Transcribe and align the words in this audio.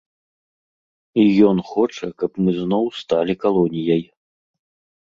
І 1.23 1.25
ён 1.51 1.57
хоча, 1.73 2.09
каб 2.23 2.31
мы 2.47 2.51
зноў 2.61 2.85
сталі 3.05 3.33
калоніяй. 3.47 4.03